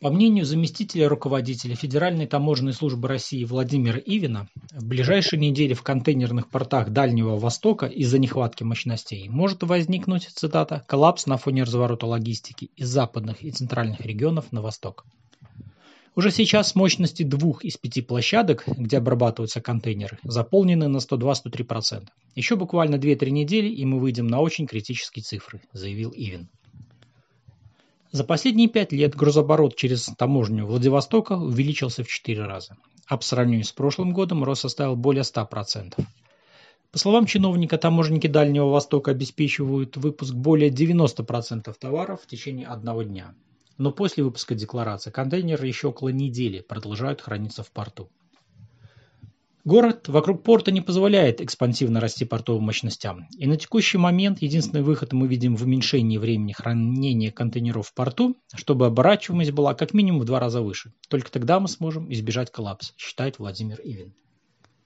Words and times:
По 0.00 0.10
мнению 0.10 0.44
заместителя 0.44 1.08
руководителя 1.08 1.74
Федеральной 1.74 2.28
таможенной 2.28 2.72
службы 2.72 3.08
России 3.08 3.42
Владимира 3.42 3.98
Ивина, 3.98 4.48
в 4.70 4.86
ближайшие 4.86 5.40
недели 5.40 5.74
в 5.74 5.82
контейнерных 5.82 6.48
портах 6.48 6.90
Дальнего 6.90 7.36
Востока 7.36 7.86
из-за 7.86 8.20
нехватки 8.20 8.62
мощностей 8.62 9.28
может 9.28 9.64
возникнуть, 9.64 10.28
цитата, 10.32 10.84
коллапс 10.86 11.26
на 11.26 11.36
фоне 11.36 11.64
разворота 11.64 12.06
логистики 12.06 12.70
из 12.76 12.88
западных 12.88 13.42
и 13.42 13.50
центральных 13.50 14.00
регионов 14.02 14.52
на 14.52 14.62
восток. 14.62 15.04
Уже 16.14 16.30
сейчас 16.30 16.76
мощности 16.76 17.24
двух 17.24 17.64
из 17.64 17.76
пяти 17.76 18.00
площадок, 18.00 18.64
где 18.68 18.98
обрабатываются 18.98 19.60
контейнеры, 19.60 20.18
заполнены 20.22 20.86
на 20.86 20.98
102-103%. 20.98 22.06
Еще 22.36 22.54
буквально 22.54 22.96
2-3 22.96 23.30
недели, 23.30 23.68
и 23.68 23.84
мы 23.84 23.98
выйдем 23.98 24.28
на 24.28 24.40
очень 24.40 24.68
критические 24.68 25.24
цифры, 25.24 25.60
заявил 25.72 26.12
Ивин. 26.14 26.48
За 28.10 28.24
последние 28.24 28.68
пять 28.68 28.92
лет 28.92 29.14
грузооборот 29.14 29.76
через 29.76 30.06
таможню 30.16 30.64
Владивостока 30.64 31.34
увеличился 31.34 32.02
в 32.02 32.08
четыре 32.08 32.46
раза, 32.46 32.78
а 33.06 33.18
по 33.18 33.22
сравнению 33.22 33.66
с 33.66 33.72
прошлым 33.72 34.14
годом 34.14 34.44
рост 34.44 34.62
составил 34.62 34.96
более 34.96 35.24
100%. 35.24 35.94
По 36.90 36.98
словам 36.98 37.26
чиновника, 37.26 37.76
таможенники 37.76 38.26
Дальнего 38.26 38.70
Востока 38.70 39.10
обеспечивают 39.10 39.98
выпуск 39.98 40.32
более 40.32 40.70
90% 40.70 41.74
товаров 41.78 42.22
в 42.22 42.26
течение 42.26 42.66
одного 42.66 43.02
дня. 43.02 43.34
Но 43.76 43.92
после 43.92 44.24
выпуска 44.24 44.54
декларации 44.54 45.10
контейнеры 45.10 45.66
еще 45.66 45.88
около 45.88 46.08
недели 46.08 46.60
продолжают 46.60 47.20
храниться 47.20 47.62
в 47.62 47.70
порту. 47.70 48.08
Город 49.68 50.08
вокруг 50.08 50.44
порта 50.44 50.70
не 50.70 50.80
позволяет 50.80 51.42
экспансивно 51.42 52.00
расти 52.00 52.24
портовым 52.24 52.64
мощностям, 52.64 53.28
и 53.36 53.46
на 53.46 53.58
текущий 53.58 53.98
момент 53.98 54.40
единственный 54.40 54.82
выход 54.82 55.12
мы 55.12 55.28
видим 55.28 55.56
в 55.56 55.62
уменьшении 55.62 56.16
времени 56.16 56.52
хранения 56.52 57.30
контейнеров 57.30 57.88
в 57.88 57.92
порту, 57.92 58.34
чтобы 58.54 58.86
оборачиваемость 58.86 59.50
была 59.50 59.74
как 59.74 59.92
минимум 59.92 60.22
в 60.22 60.24
два 60.24 60.40
раза 60.40 60.62
выше. 60.62 60.94
Только 61.10 61.30
тогда 61.30 61.60
мы 61.60 61.68
сможем 61.68 62.10
избежать 62.10 62.50
коллапса, 62.50 62.94
считает 62.96 63.38
Владимир 63.38 63.78
Ивин. 63.84 64.14